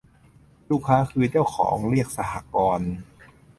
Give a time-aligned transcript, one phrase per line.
[0.69, 2.93] ลูกค้าคือเจ้าของ เรียก สหกรณ์